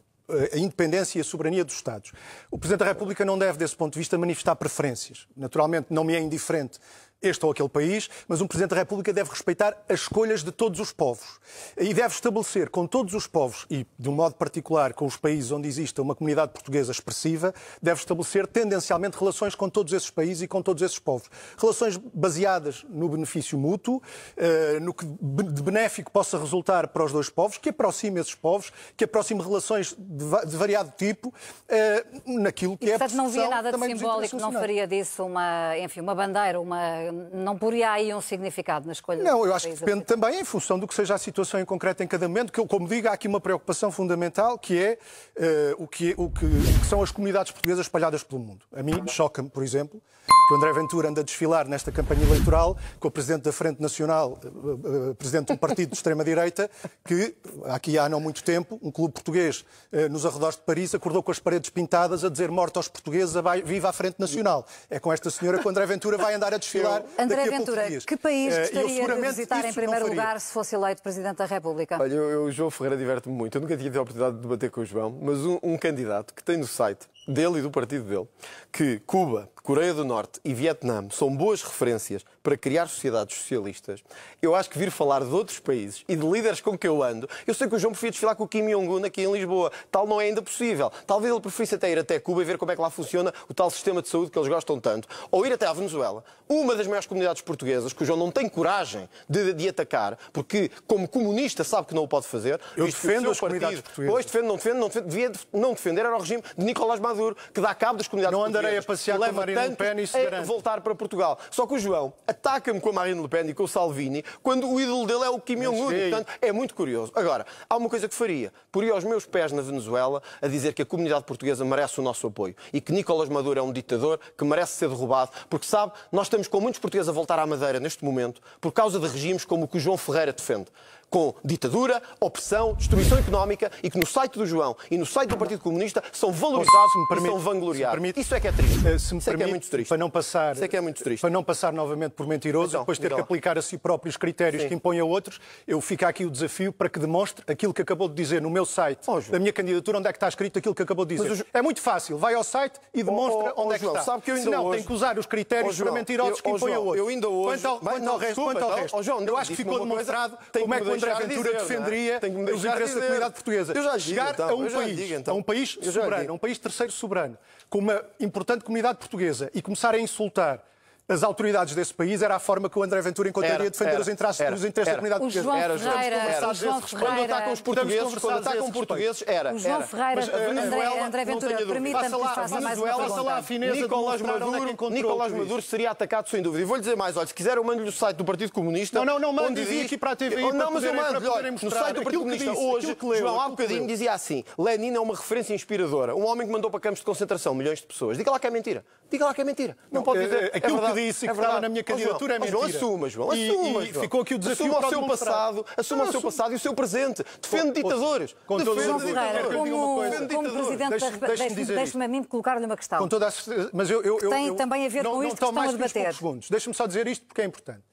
[0.53, 2.13] a independência e a soberania dos Estados.
[2.49, 5.27] O Presidente da República não deve, desse ponto de vista, manifestar preferências.
[5.35, 6.79] Naturalmente, não me é indiferente
[7.21, 10.79] este ou aquele país, mas um Presidente da República deve respeitar as escolhas de todos
[10.79, 11.39] os povos
[11.77, 15.51] e deve estabelecer com todos os povos, e de um modo particular com os países
[15.51, 20.47] onde exista uma comunidade portuguesa expressiva, deve estabelecer tendencialmente relações com todos esses países e
[20.47, 21.29] com todos esses povos.
[21.57, 24.01] Relações baseadas no benefício mútuo,
[24.35, 28.71] eh, no que de benéfico possa resultar para os dois povos, que aproxime esses povos,
[28.97, 31.33] que aproxime relações de variado tipo,
[31.67, 35.77] eh, naquilo que e, é portanto, não via nada de simbólico, não faria disso uma,
[35.77, 39.75] enfim, uma bandeira, uma não poria aí um significado na escolha Não, eu acho que
[39.75, 42.59] depende também em função do que seja a situação em concreto em cada momento, que
[42.59, 44.97] eu, como digo, há aqui uma preocupação fundamental que é,
[45.37, 48.65] uh, o, que, o, que, o que são as comunidades portuguesas espalhadas pelo mundo.
[48.73, 50.01] A mim choca-me, por exemplo,
[50.47, 53.81] que o André Ventura anda a desfilar nesta campanha eleitoral com o Presidente da Frente
[53.81, 56.69] Nacional, uh, uh, Presidente de um partido de extrema-direita,
[57.05, 59.65] que aqui há não muito tempo, um clube português
[60.09, 63.89] nos arredores de Paris acordou com as paredes pintadas a dizer morte aos portugueses, viva
[63.89, 64.65] a Frente Nacional.
[64.89, 68.17] É com esta senhora que o André Ventura vai andar a desfilar André Ventura, que
[68.17, 71.97] país eh, gostaria de visitar em primeiro lugar se fosse eleito Presidente da República?
[71.99, 73.57] Olha, eu, o João Ferreira diverte-me muito.
[73.57, 76.33] Eu nunca tinha tido a oportunidade de debater com o João, mas um, um candidato
[76.33, 78.27] que tem no site dele e do partido dele
[78.71, 84.03] que Cuba, Coreia do Norte e Vietnã são boas referências para criar sociedades socialistas,
[84.41, 87.29] eu acho que vir falar de outros países e de líderes com que eu ando,
[87.45, 89.71] eu sei que o João preferia desfilar com o Kim Jong-un aqui em Lisboa.
[89.91, 90.91] Tal não é ainda possível.
[91.05, 93.53] Talvez ele preferisse até ir até Cuba e ver como é que lá funciona o
[93.53, 95.07] tal sistema de saúde que eles gostam tanto.
[95.29, 98.49] Ou ir até à Venezuela, uma das maiores comunidades portuguesas, que o João não tem
[98.49, 102.59] coragem de, de atacar, porque como comunista sabe que não o pode fazer.
[102.75, 104.11] Eu defendo as comunidades portuguesas.
[104.11, 107.10] Pois, defendo, não defendo, não defendo, devia não defender era o regime de Nicolás Maduro,
[107.53, 110.35] que dá cabo das comunidades Não andarei a passear com a Marine Le Pen e
[110.35, 111.37] a voltar para Portugal.
[111.49, 114.69] Só que o João ataca-me com a Marine Le Pen e com o Salvini quando
[114.69, 115.91] o ídolo dele é o Kim Jong-un.
[115.91, 117.11] Portanto, é muito curioso.
[117.15, 118.51] Agora, há uma coisa que faria.
[118.71, 122.27] Poria aos meus pés na Venezuela a dizer que a comunidade portuguesa merece o nosso
[122.27, 126.27] apoio e que Nicolás Maduro é um ditador que merece ser derrubado, porque sabe, nós
[126.27, 129.65] estamos com muitos portugueses a voltar à Madeira neste momento por causa de regimes como
[129.65, 130.67] o que o João Ferreira defende
[131.11, 135.37] com ditadura, opressão, destruição económica e que no site do João e no site do
[135.37, 137.95] Partido Comunista são valorizados se permite, são vangloriados.
[137.95, 138.87] Permite, Isso é que é triste.
[138.87, 139.89] Eh, se me Isso permite, é que é muito triste.
[139.89, 141.21] Para não passar, Isso é que é muito triste.
[141.21, 144.63] Para não passar novamente por mentiroso então, depois ter que aplicar a si próprios critérios
[144.63, 144.69] Sim.
[144.69, 148.07] que impõe a outros, eu fico aqui o desafio para que demonstre aquilo que acabou
[148.07, 150.73] de dizer no meu site, oh, da minha candidatura, onde é que está escrito aquilo
[150.73, 151.45] que acabou de dizer.
[151.53, 152.17] É muito fácil.
[152.17, 154.05] Vai ao site e demonstra oh, oh, onde é que João, está.
[154.05, 154.77] Sabe que eu ainda Senão, hoje...
[154.77, 156.99] tem que usar os critérios para mentirosos que impõe a outros.
[156.99, 157.61] Eu ainda hoje...
[157.61, 158.97] Quanto ao, resto, quanto ao resto,
[159.27, 162.19] eu acho que ficou demonstrado como é que André Ventura defende defenderia
[162.53, 163.73] os interesses da comunidade portuguesa.
[163.73, 165.35] Eu já digo, Chegar então, a um país, digo, então.
[165.35, 167.37] a um país soberano, a um país terceiro soberano,
[167.69, 170.63] com uma importante comunidade portuguesa e começar a insultar
[171.11, 174.01] as autoridades desse país era a forma que o André Ventura encontraria era, defender era,
[174.01, 175.43] os interesses, era, os interesses da comunidade portuguesa.
[175.43, 179.53] João era, Ferreira, era, João Ferreira, quando atacam os portugueses, quando atacam portugueses, era.
[179.53, 183.21] O João Ferreira, André, André Ventura, permita-me que faça mais uma pergunta.
[183.21, 186.63] lá a fineza Nicolás Maduro, Nicolás Maduro seria atacado sem dúvida.
[186.63, 188.99] E vou-lhe dizer mais, olha, se quiser eu mando-lhe o site do Partido Comunista.
[188.99, 189.85] Não, não, não, mande diz...
[189.85, 192.97] aqui para a TV Não, mas eu mando-lhe, olha, no site do Partido Comunista hoje,
[193.17, 196.79] João há bocadinho dizia assim, Lenin é uma referência inspiradora, um homem que mandou para
[196.79, 198.17] campos de concentração milhões de pessoas.
[198.17, 198.83] Diga lá que é mentira.
[199.09, 199.77] Diga lá que é mentira.
[199.91, 200.51] Não pode dizer.
[200.55, 202.57] Aquilo que disse que estava na minha candidatura é mentira.
[202.57, 203.83] João, assuma, João, assuma.
[203.83, 206.59] E, ficou aqui o desafio assuma o seu passado, assuma o seu passado e o
[206.59, 207.23] seu presente.
[207.41, 208.35] Defende ditadores.
[208.45, 210.01] Com João Ferreira, como,
[210.33, 212.99] como Presidente da deixe-me a mim colocar-lhe uma questão.
[212.99, 215.43] Com toda a certeza, mas eu, eu, tem eu, também a ver com isto que
[215.43, 216.15] estão a debater.
[216.49, 217.83] Deixe-me só dizer isto porque é importante.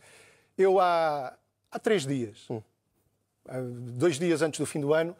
[0.57, 1.37] Eu há,
[1.71, 2.63] há três dias, hum.
[3.97, 5.17] dois dias antes do fim do ano,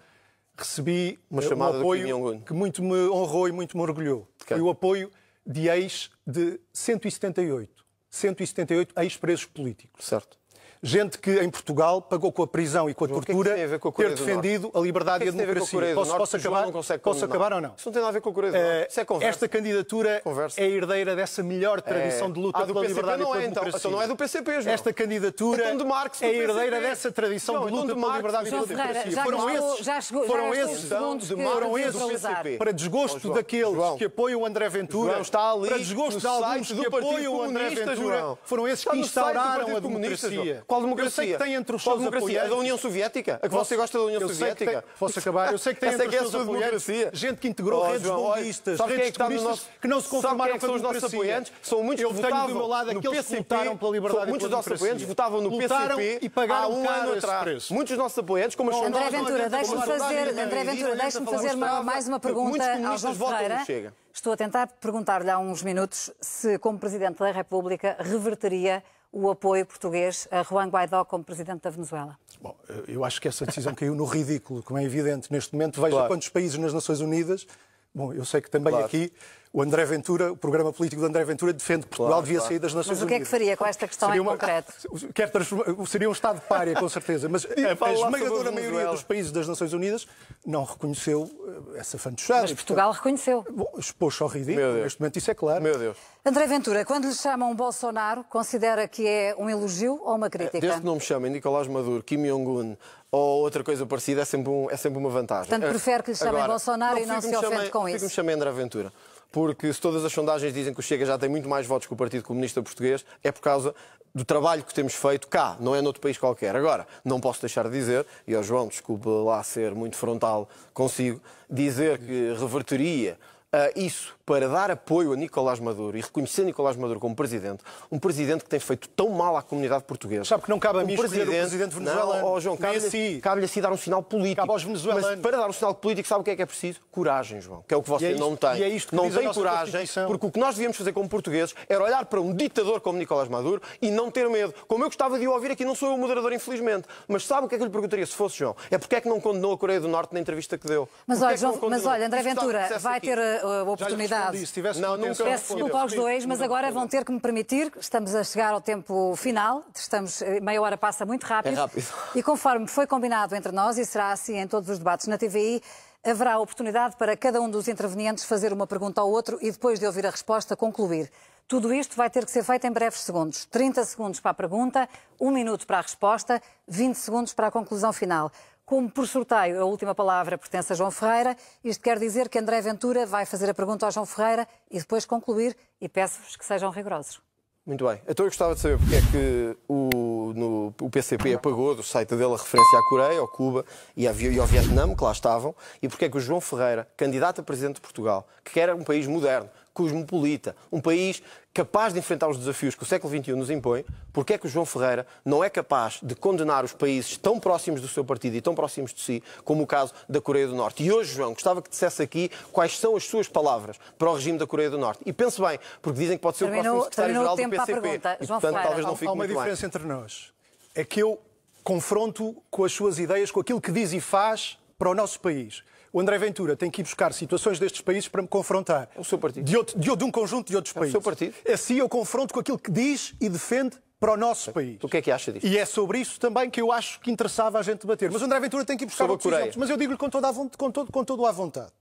[0.57, 4.29] recebi uma chamada um apoio que muito me honrou e muito me orgulhou.
[4.45, 5.11] Foi o apoio
[5.47, 7.78] de ex de 178
[8.11, 10.05] 178 ex-presos políticos.
[10.05, 10.39] Certo.
[10.83, 13.79] Gente que em Portugal pagou com a prisão e com a João, tortura que é
[13.79, 15.95] que a ter defendido a liberdade e a democracia.
[15.95, 16.67] Posso, posso acabar?
[17.03, 17.75] Posso acabar ou não?
[17.77, 18.91] Isso não tem nada a ver com a Coreia do Norte.
[18.91, 19.29] Isso é conversa.
[19.29, 20.61] Esta candidatura conversa.
[20.61, 22.33] é herdeira dessa melhor tradição é...
[22.33, 23.63] de luta ah, pela PCP liberdade não e pela é, então.
[23.65, 23.79] democracia.
[23.79, 24.75] Então não é do PCP, João.
[24.75, 28.49] Esta candidatura então de Marx, é herdeira dessa tradição não, de luta então pela liberdade
[28.49, 29.11] e pela Ferreira, democracia.
[29.13, 33.97] já foram chegou, esses, já chegou, foram já esses, segundos foram esses para desgosto daqueles
[33.97, 38.69] que apoiam o André Ventura, para desgosto de alguns que apoiam o André Ventura, foram
[38.69, 40.63] esses que instauraram a democracia.
[40.69, 41.07] Qual democracia?
[41.09, 42.43] Eu sei que tem entre os seus democracia?
[42.43, 43.41] A da União Soviética?
[43.43, 44.85] A que você gosta da União Soviética?
[44.99, 45.51] Posso acabar?
[45.51, 49.13] Eu sei que tem entre os é seus apoiantes gente que integrou redes bombistas, redes
[49.13, 51.45] terroristas que não se conformaram com a democracia.
[51.63, 54.47] São muitos eu que tenho do meu votavam lado aqueles que lutaram pela liberdade muitos
[54.47, 57.71] e pela dos nossos apoiantes votavam no PCP e pagaram há um ano atrás.
[57.71, 62.07] Muitos dos nossos apoiantes, como as André Ventura, deixe-me fazer, André Ventura, deixe-me fazer mais
[62.07, 63.95] uma muitos pergunta ao comunistas João Ferreira.
[64.13, 69.65] Estou a tentar perguntar-lhe há uns minutos se, como Presidente da República, reverteria o apoio
[69.67, 72.19] português a Juan Guaidó como Presidente da Venezuela.
[72.41, 75.81] Bom, eu acho que essa decisão caiu no ridículo, como é evidente neste momento.
[75.81, 76.09] Veja Claro.
[76.09, 77.47] quantos países nas Nações Unidas.
[77.95, 78.87] Bom, eu sei que também Claro.
[78.87, 79.13] aqui
[79.51, 82.49] o André Ventura, o programa político do André Ventura, defende que Portugal Claro, devia claro.
[82.53, 83.31] sair das Nações Mas o que é que Unidas.
[83.31, 84.73] faria com esta questão Seria em concreto?
[85.15, 87.29] Quer transformar- seria um Estado de párea, com certeza.
[87.31, 87.47] Mas
[87.81, 90.07] a, a esmagadora maioria dos países das Nações Unidas
[90.47, 91.29] não reconheceu
[91.75, 92.43] eh, essa fantochada.
[92.43, 93.43] Mas Portugal reconheceu.
[93.43, 94.75] portanto, Bom, expôs-se ao ridículo.
[94.75, 95.63] Neste momento isso é claro.
[95.63, 95.97] Meu Deus.
[96.27, 100.61] André Ventura, quando lhe chamam Bolsonaro, considera que é um elogio ou uma crítica?
[100.61, 102.77] Desde que não me chamem Nicolás Maduro, Kim Jong-un
[103.11, 105.49] ou outra coisa parecida, é sempre, um- é sempre uma vantagem.
[105.49, 107.99] Portanto, prefere que lhe chamem Agora, Bolsonaro e não se ofende chamem- com isso.
[107.99, 108.93] que me chamem André Ventura.
[109.31, 111.93] Porque se todas as sondagens dizem que o Chega já tem muito mais votos que
[111.93, 113.75] o Partido Comunista Português, é por causa
[114.15, 116.57] do trabalho que temos feito cá, não é noutro país qualquer.
[116.57, 121.21] Agora, não posso deixar de dizer, e ao João, desculpe lá ser muito frontal consigo,
[121.49, 123.19] dizer que reverteria
[123.53, 127.99] ah, isso para dar apoio a Nicolás Maduro e reconhecer Nicolás Maduro como presidente, um
[127.99, 130.27] presidente que tem feito tão mal à comunidade portuguesa.
[130.27, 132.21] Sabe que não cabe a mim Um escolher o presidente venezuelano.
[132.21, 133.21] Não, oh, João, cabe-lhe a si.
[133.23, 134.43] cabe-lhe a si dar um sinal político.
[134.43, 135.09] Cabe aos venezuelanos.
[135.09, 136.79] Mas para dar um sinal político, sabe o que é que é preciso?
[136.91, 137.65] Coragem, João.
[137.67, 138.57] Que é o que você E é isto- não tem.
[138.59, 141.55] e é isto que não tem coragem, porque o que nós devíamos fazer como portugueses
[141.67, 144.53] era olhar para um ditador como Nicolás Maduro e não ter medo.
[144.69, 146.87] Como eu gostava de o ouvir aqui, não sou eu o moderador, infelizmente.
[147.09, 148.55] Mas sabe o que é que eu lhe perguntaria se fosse João?
[148.71, 150.87] É porque é que não condenou a Coreia do Norte na entrevista que deu?
[151.07, 153.07] Mas Porquê olha, é João, mas olha, André Ventura vai aqui.
[153.07, 154.18] ter a, a oportunidade.
[154.19, 157.21] Respondi, se tivesse Não, nunca Peço desculpa aos dois, mas agora vão ter que me
[157.21, 161.55] permitir, estamos a chegar ao tempo final, estamos, eh, meia hora passa muito rápido.
[161.55, 161.87] É rápido.
[162.15, 165.63] E conforme foi combinado entre nós, e será assim em todos os debates na TVI,
[166.05, 169.87] haverá oportunidade para cada um dos intervenientes fazer uma pergunta ao outro e depois de
[169.87, 171.11] ouvir a resposta, concluir.
[171.47, 173.47] Tudo isto vai ter que ser feito em breves segundos.
[173.47, 177.93] 30 segundos para a pergunta, 1 minuto para a resposta, 20 segundos para a conclusão
[177.93, 178.31] final.
[178.69, 182.61] Como por sorteio a última palavra pertence a João Ferreira, isto quer dizer que André
[182.61, 186.71] Ventura vai fazer a pergunta ao João Ferreira e depois concluir e peço-vos que sejam
[186.71, 187.19] rigorosos.
[187.65, 187.99] Muito bem.
[188.07, 192.11] Então eu gostava de saber porque é que o, no- o PCP apagou do site
[192.11, 193.65] dele a referência à Coreia, ao Cuba
[193.97, 196.87] e, à e ao Vietnã, que lá estavam, e porque é que o João Ferreira,
[196.95, 199.49] candidato a presidente de Portugal, que quer um país moderno,
[199.83, 201.23] cosmopolita, um país
[201.55, 204.49] capaz de enfrentar os desafios que o século XXI nos impõe, porque é que o
[204.49, 208.41] João Ferreira não é capaz de condenar os países tão próximos do seu partido e
[208.41, 210.83] tão próximos de si, como o caso da Coreia do Norte.
[210.83, 214.39] E hoje, João, gostava que dissesse aqui quais são as suas palavras para o regime
[214.39, 215.01] da Coreia do Norte.
[215.07, 217.51] E pense bem, porque dizem que pode ser Terminou- o próximo secretário-geral do terminou o
[217.51, 217.81] tempo para a PCP.
[217.81, 218.13] pergunta.
[218.15, 219.37] E, portanto, Ferreira, talvez não Há fique uma muito bem.
[219.39, 220.33] diferença entre nós.
[220.75, 221.21] É que eu
[221.65, 225.63] confronto com as suas ideias, com aquilo que diz e faz para o nosso país.
[225.93, 228.89] O André Ventura tem que ir buscar situações destes países para me confrontar.
[228.95, 229.45] É o seu partido.
[229.45, 230.93] De, outro- de, de um conjunto de outros o países.
[230.93, 231.35] seu partido.
[231.51, 234.79] Assim eu confronto com aquilo que diz e defende para o nosso país.
[234.83, 235.47] O que é que acha disto?
[235.47, 238.11] E é sobre isso também que eu acho que interessava a gente debater.
[238.13, 239.57] Mas o André Ventura tem que ir buscar Sobre outros exemplos.
[239.57, 241.73] Mas eu digo-lhe com, toda a von- com, todo, com todo à vontade.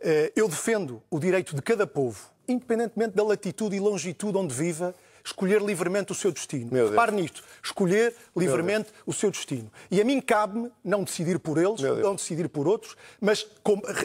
[0.00, 4.94] Eh, Eu defendo o direito de cada povo, independentemente da latitude e longitude onde viva,
[5.28, 6.70] escolher livremente o seu destino.
[6.72, 6.90] Meu Deus.
[6.90, 9.70] Repare nisto, escolher livremente o seu destino.
[9.90, 11.98] E a mim cabe-me não decidir por eles, Deus.
[11.98, 13.46] não decidir por outros, mas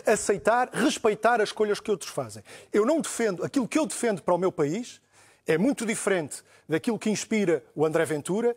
[0.06, 2.44] aceitar, respeitar as escolhas que outros fazem.
[2.72, 5.02] Eu não defendo, aquilo que eu defendo para o meu país
[5.48, 8.56] é muito diferente daquilo que inspira o André Ventura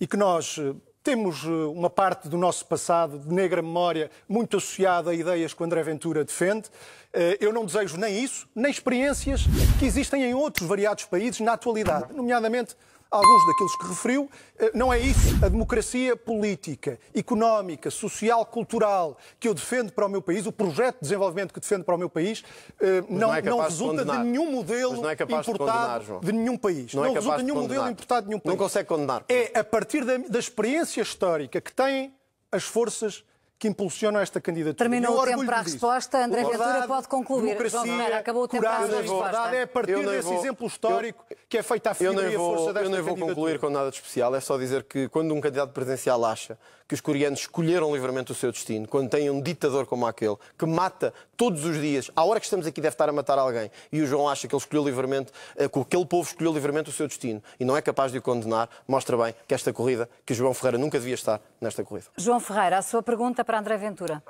[0.00, 0.74] e que nós eh,
[1.06, 5.62] temos eh, uma parte do nosso passado de negra memória muito associada a ideias que
[5.62, 6.64] o André Ventura defende.
[7.12, 9.42] Eh, Eu não desejo nem isso, nem experiências
[9.78, 12.74] que existem em outros variados países na atualidade, nomeadamente
[13.10, 14.30] alguns daqueles que referiu.
[14.58, 20.08] Eh, Não é isso a democracia política, económica, social, cultural que eu defendo para o
[20.08, 22.42] meu país, o projeto de desenvolvimento que defendo para o meu país,
[22.80, 24.24] eh, não, não é não de resulta de, condenar.
[24.24, 26.20] nenhum modelo não é capaz de importado João.
[26.20, 26.92] de nenhum país.
[26.94, 27.78] Não é capaz resulta de de nenhum condenar.
[27.78, 28.50] modelo importado de nenhum país.
[28.56, 29.24] Não consegue condenar.
[29.28, 32.12] É a partir da, da experiência histórica que têm
[32.50, 33.24] as forças
[33.58, 34.76] que impulsionam esta candidatura.
[34.76, 36.24] Terminou o tempo para a resposta.
[36.24, 37.70] André Ventura pode concluir.
[37.70, 39.56] João Ferreira, acabou o tempo para a resposta.
[39.56, 42.38] É a partir desse vou, exemplo histórico eu, que é feita a figura e a
[42.38, 44.34] força desta Eu nem vou concluir com nada de especial.
[44.34, 48.34] É só dizer que quando um candidato presidencial acha que os coreanos escolheram livremente o
[48.34, 52.38] seu destino, quando tem um ditador como aquele, que mata todos os dias, à hora
[52.38, 54.84] que estamos aqui deve estar a matar alguém, e o João acha que ele escolheu
[54.84, 58.18] livremente, eh, que aquele povo escolheu livremente o seu destino e não é capaz de
[58.18, 62.06] o condenar, mostra bem que esta corrida, que João Ferreira nunca devia estar nesta corrida.
[62.16, 64.22] João Ferreira, a sua pergunta para André Ventura.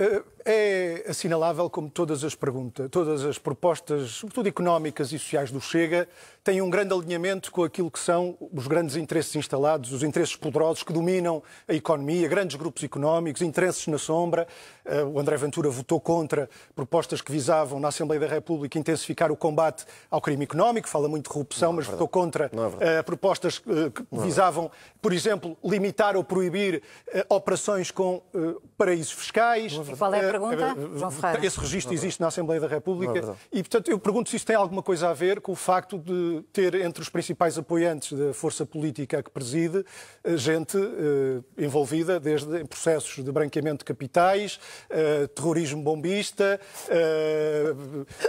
[0.00, 5.60] Eh, é assinalável como todas as perguntas, todas as propostas, sobretudo económicas e sociais do
[5.60, 6.08] Chega,
[6.42, 10.82] têm um grande alinhamento com aquilo que são os grandes interesses instalados, os interesses poderosos
[10.82, 14.48] que dominam a economia, grandes grupos económicos, interesses na sombra.
[14.86, 19.36] Eh, o André Ventura votou contra propostas que visavam, na Assembleia da República, intensificar o
[19.36, 23.70] combate ao crime económico, fala muito de corrupção, é mas votou contra é propostas que
[23.70, 24.70] é visavam,
[25.02, 26.82] por exemplo, limitar ou proibir
[27.28, 28.22] operações com
[28.80, 29.78] paraísos fiscais.
[29.98, 31.46] Qual é a pergunta, João Ferreira?
[31.46, 34.82] Esse registro existe na Assembleia da República e, portanto, eu pergunto se isso tem alguma
[34.82, 39.22] coisa a ver com o facto de ter entre os principais apoiantes da força política
[39.22, 39.84] que preside
[40.24, 47.74] eh, gente eh, envolvida desde em processos de branqueamento de capitais, eh, terrorismo bombista, eh,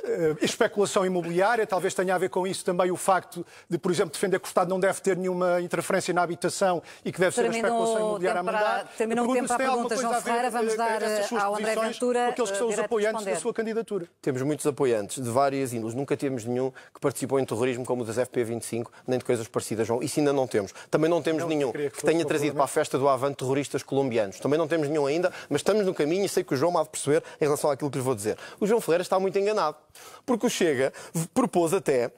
[0.03, 1.65] eh, especulação imobiliária.
[1.65, 4.49] Talvez tenha a ver com isso também o facto de, por exemplo, defender que o
[4.49, 8.41] Estado não deve ter nenhuma interferência na habitação e que deve ser a especulação imobiliária
[8.41, 8.87] a mandar.
[8.97, 10.40] Terminou o tempo para a pergunta, João Ferreira.
[10.49, 11.01] Vamos dar
[11.39, 14.08] ao André Ventura aqueles que são os apoiantes da sua candidatura.
[14.21, 15.95] Temos muitos apoiantes de várias índoles.
[15.95, 19.88] Nunca temos nenhum que participou em terrorismo como o das FP25, nem de coisas parecidas,
[19.88, 20.01] João.
[20.01, 20.73] Isso ainda não temos.
[20.89, 23.84] Também não temos não, nenhum que, que tenha trazido para a festa do Avante terroristas
[23.84, 24.39] colombianos.
[24.39, 26.84] Também não temos nenhum ainda, mas estamos no caminho e sei que o João há
[26.84, 28.38] de perceber em relação àquilo que lhe vou dizer.
[28.60, 29.77] O João Ferreira está muito enganado,
[30.25, 30.93] porque o Chega
[31.34, 32.12] propôs até, uh,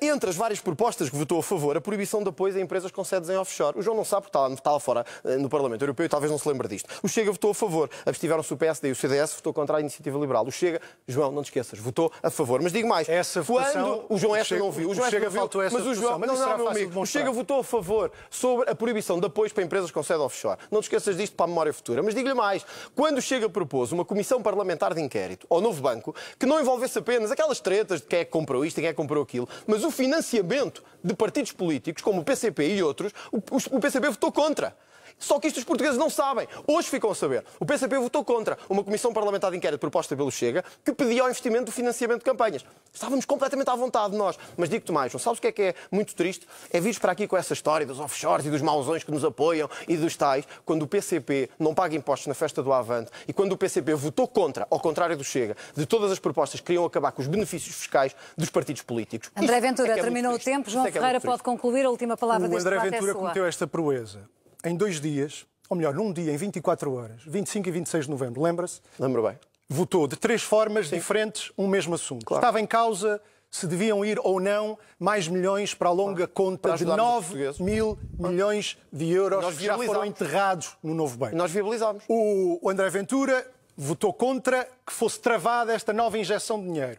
[0.00, 3.02] entre as várias propostas que votou a favor, a proibição de apoio a empresas com
[3.04, 3.78] sedes em offshore.
[3.78, 6.30] O João não sabe porque está, está lá fora uh, no Parlamento Europeu e talvez
[6.30, 6.88] não se lembre disto.
[7.02, 10.18] O Chega votou a favor, abstiveram-se o PSD e o CDS votou contra a iniciativa
[10.18, 10.46] liberal.
[10.46, 12.60] O Chega, João, não te esqueças, votou a favor.
[12.62, 15.86] Mas digo mais, essa quando o João esta não viu, o João Chega viu, mas
[15.86, 19.18] o João, mas não, não, meu amigo, o Chega votou a favor sobre a proibição
[19.18, 20.58] de apoios para empresas com sede offshore.
[20.70, 22.02] Não te esqueças disto para a memória futura.
[22.02, 26.14] Mas digo-lhe mais, quando o Chega propôs uma comissão parlamentar de inquérito ao novo banco,
[26.38, 28.92] que não envolvesse apenas aquelas tretas de quem é que comprou isto e quem é
[28.92, 33.80] que comprou aquilo, mas o financiamento de partidos políticos, como o PCP e outros, o
[33.80, 34.76] PCP votou contra.
[35.18, 36.46] Só que isto os portugueses não sabem.
[36.66, 37.44] Hoje ficam a saber.
[37.58, 41.28] O PCP votou contra uma comissão parlamentar de inquérito proposta pelo Chega que pedia o
[41.28, 42.64] investimento do financiamento de campanhas.
[42.92, 44.38] Estávamos completamente à vontade nós.
[44.56, 46.46] Mas digo-te mais, não sabes o que é que é muito triste?
[46.70, 49.68] É vir para aqui com essa história dos offshores e dos mausões que nos apoiam
[49.88, 53.52] e dos tais, quando o PCP não paga impostos na festa do Avante e quando
[53.52, 57.12] o PCP votou contra, ao contrário do Chega, de todas as propostas que queriam acabar
[57.12, 59.30] com os benefícios fiscais dos partidos políticos.
[59.36, 60.70] André Ventura, é é terminou o tempo.
[60.70, 63.46] João é, é Ferreira pode concluir a última palavra o deste André Ventura é cometeu
[63.46, 64.28] esta proeza
[64.64, 68.42] em dois dias, ou melhor, num dia, em 24 horas, 25 e 26 de novembro,
[68.42, 68.80] lembra-se?
[68.98, 69.38] Lembro bem.
[69.68, 70.96] Votou de três formas Sim.
[70.96, 72.24] diferentes um mesmo assunto.
[72.24, 72.40] Claro.
[72.40, 76.76] Estava em causa se deviam ir ou não mais milhões para a longa conta para
[76.76, 81.36] de 9 mil milhões de euros que já foram enterrados no novo banco.
[81.36, 82.02] Nós viabilizámos.
[82.08, 83.46] O André Ventura
[83.76, 86.98] votou contra que fosse travada esta nova injeção de dinheiro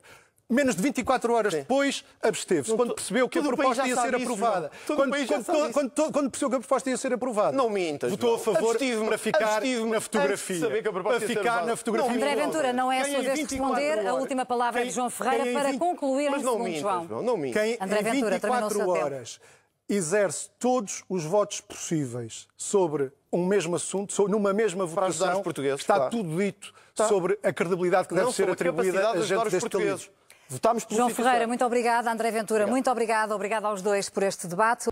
[0.50, 1.60] menos de 24 horas Sim.
[1.60, 2.76] depois, absteve-se.
[2.76, 4.72] Quando percebeu que a proposta ia ser aprovada.
[4.86, 7.58] Quando, quando, quando, quando, percebeu que a proposta ia ser aprovada.
[7.58, 8.12] Não mintas.
[8.12, 10.70] Votou a favor para ficar na fotografia.
[11.04, 12.16] Para ficar na fotografia.
[12.16, 14.08] André Ventura, não é a sua vez de responder.
[14.08, 17.24] A última palavra é de João Ferreira para concluir em segundo, João.
[17.24, 17.62] Não mintas.
[17.62, 19.40] Quem André Ventura, 24 horas
[19.88, 25.44] exerce todos os votos possíveis sobre um mesmo assunto, numa mesma votação,
[25.76, 30.10] está tudo dito sobre a credibilidade que deve ser atribuída a gente deste país.
[30.50, 32.12] Votámos por João Ferreira, muito obrigada.
[32.12, 32.72] André Ventura, obrigado.
[32.72, 33.36] muito obrigada.
[33.36, 34.90] Obrigada aos dois por este debate.